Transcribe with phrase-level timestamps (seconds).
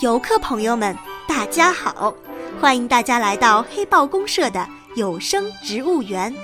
[0.00, 2.12] 游客朋友们，大家好！
[2.60, 4.66] 欢迎大家来到黑豹公社的
[4.96, 6.34] 有声植物园。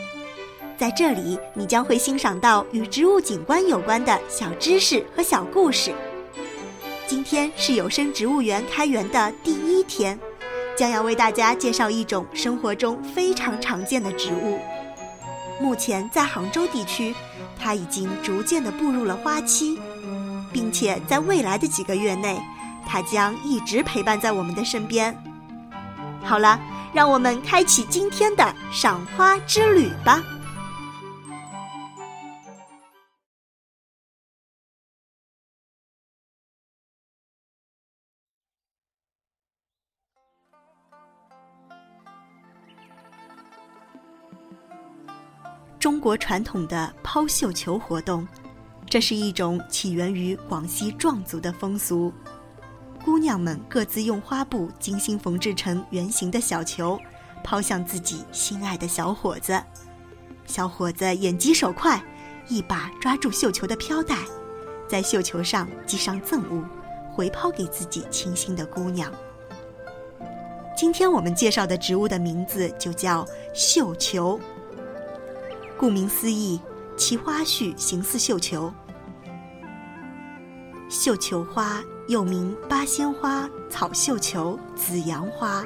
[0.79, 5.93] 在这里，你将会欣赏到与植物景观有关的小知识和小故事。
[7.09, 10.17] 今天是有声植物园开园的第一天，
[10.77, 14.61] 将要为大家介绍一种生活中非常常见的植物。
[15.61, 17.13] 目前在杭州地区，
[17.59, 19.77] 它已经逐渐的步入了花期，
[20.53, 22.41] 并且在未来的几个月内。
[22.93, 25.17] 它将一直陪伴在我们的身边。
[26.25, 26.61] 好了，
[26.93, 30.21] 让我们开启今天的赏花之旅吧。
[45.79, 48.27] 中国传统的抛绣球活动，
[48.89, 52.13] 这是一种起源于广西壮族的风俗。
[53.03, 56.99] 姑娘们各自用花布精心缝制成圆形的小球，
[57.43, 59.61] 抛向自己心爱的小伙子。
[60.47, 62.03] 小伙子眼疾手快，
[62.49, 64.17] 一把抓住绣球的飘带，
[64.87, 66.63] 在绣球上系上赠物，
[67.11, 69.11] 回抛给自己倾心的姑娘。
[70.77, 74.39] 今天我们介绍的植物的名字就叫绣球。
[75.79, 76.61] 顾名思义，
[76.99, 78.71] 其花序形似绣球。
[80.91, 81.83] 绣球花。
[82.11, 85.65] 又名八仙花、草绣球、紫阳花，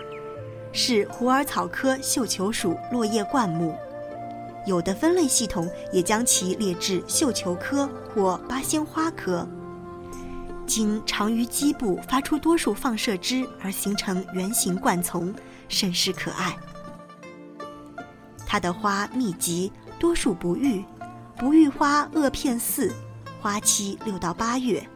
[0.73, 3.75] 是虎耳草科绣球属落叶灌木。
[4.67, 9.48] 有的分类系统也将其列至绣球科或八仙花科。
[10.67, 15.34] 经长于基部发出多数放射枝而形成圆形灌丛，
[15.67, 16.55] 甚是可爱。
[18.47, 20.84] 它的花密集，多数不育，
[21.39, 22.92] 不育花萼片似，
[23.41, 24.86] 花期六到八月。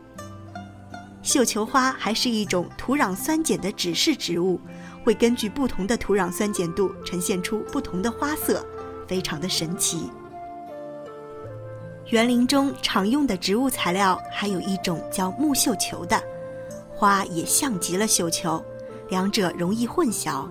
[1.29, 4.59] 绣球花还是一种土壤酸碱的指示植物，
[5.05, 8.67] 会根据不同的土壤酸碱度呈现出不同的花色，
[9.07, 10.11] 非常的神奇。
[12.07, 16.19] 园林中常用的植物材料还有一种叫木绣球的，
[16.89, 18.65] 花也像极了绣球，
[19.11, 20.49] 两者容易混淆。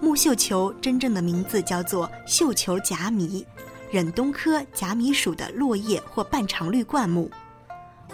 [0.00, 3.46] 木绣球真正的名字叫做绣球夹迷，
[3.90, 7.30] 忍冬科夹迷属的落叶或半常绿灌木。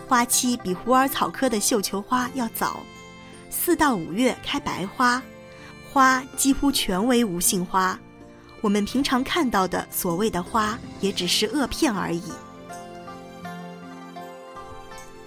[0.08, 2.80] 花期比虎耳草科的绣球花要早，
[3.50, 5.22] 四到五月开白花，
[5.92, 7.98] 花几乎全为无性花。
[8.60, 12.22] 我们平常看到的所谓的花，也只是萼片而已。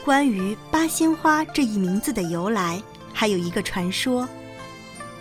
[0.04, 2.82] 关于八仙花这一名字的由来，
[3.14, 4.28] 还有一个传说。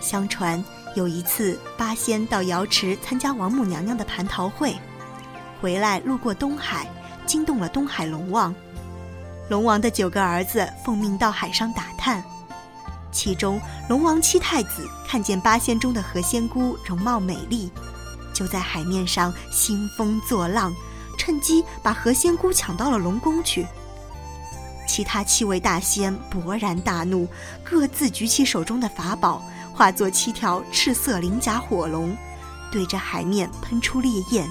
[0.00, 0.64] 相传
[0.96, 4.74] 有一次，八仙到瑶池参加王母娘娘的蟠桃会，
[5.60, 6.88] 回来路过东海，
[7.26, 8.54] 惊动了东海龙王。
[9.50, 12.22] 龙王的九个儿子奉命到海上打探，
[13.11, 17.69] 其中龙王七太子看见八仙中的何仙姑容貌美丽，
[18.33, 20.72] 就在海面上兴风作浪，
[21.19, 23.66] 趁机把何仙姑抢到了龙宫去。
[24.87, 27.27] 其他七位大仙勃然大怒，
[27.65, 29.43] 各自举起手中的法宝，
[29.75, 32.17] 化作七条赤色鳞甲火龙，
[32.71, 34.49] 对着海面喷出烈焰，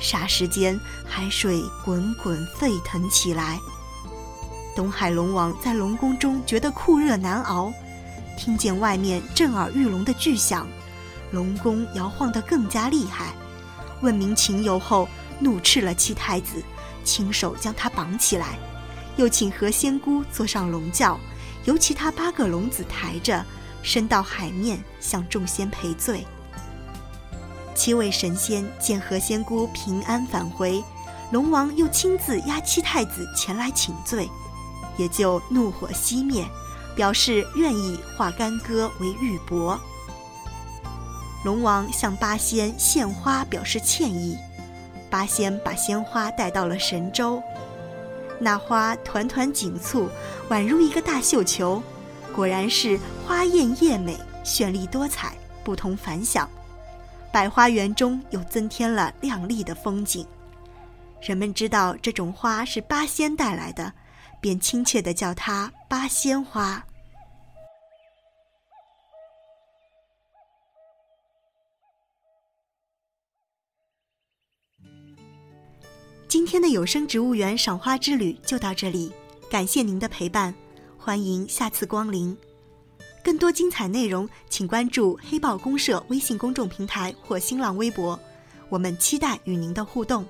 [0.00, 0.76] 霎时间
[1.08, 3.60] 海水滚滚沸腾起来。
[4.74, 7.72] 东海龙王在龙宫中觉得酷热难熬，
[8.38, 10.66] 听见外面震耳欲聋的巨响，
[11.30, 13.34] 龙宫摇晃得更加厉害。
[14.00, 16.62] 问明情由后，怒斥了七太子，
[17.04, 18.58] 亲手将他绑起来，
[19.16, 21.20] 又请何仙姑坐上龙轿，
[21.64, 23.44] 由其他八个龙子抬着，
[23.82, 26.26] 升到海面向众仙赔罪。
[27.74, 30.82] 七位神仙见何仙姑平安返回，
[31.30, 34.28] 龙王又亲自押七太子前来请罪。
[34.96, 36.44] 也就怒火熄灭，
[36.94, 39.78] 表示愿意化干戈为玉帛。
[41.44, 44.36] 龙王向八仙献花表示歉意，
[45.10, 47.42] 八仙把鲜花带到了神州，
[48.38, 50.08] 那花团团锦簇，
[50.48, 51.82] 宛如一个大绣球，
[52.34, 55.34] 果然是花艳叶美，绚丽多彩，
[55.64, 56.48] 不同凡响。
[57.32, 60.26] 百花园中又增添了亮丽的风景。
[61.20, 63.92] 人们知道这种花是八仙带来的。
[64.42, 66.84] 便亲切地叫它八仙花。
[76.26, 79.12] 今天的有声植物园赏花之旅就到这里，
[79.48, 80.52] 感谢您的陪伴，
[80.98, 82.36] 欢迎下次光临。
[83.22, 88.18] 更多精彩内容，请关注黑豹公社微信公众平台或新浪微博，
[88.68, 90.26] 我们期待与您的互动。